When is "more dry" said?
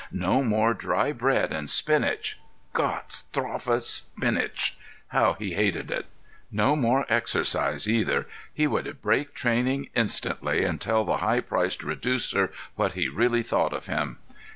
0.41-1.11